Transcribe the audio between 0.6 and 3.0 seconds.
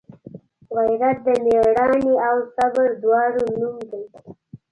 غیرت د میړانې او صبر